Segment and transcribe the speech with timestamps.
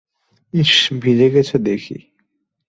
[0.53, 1.97] ইস, ভিজে গেছ দেখি!